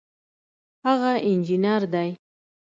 [0.85, 2.09] هغه انجینر دی